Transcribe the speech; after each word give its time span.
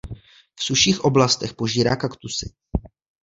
V 0.59 0.63
sušších 0.63 0.99
oblastech 1.03 1.53
požírá 1.53 1.95
kaktusy. 1.95 2.49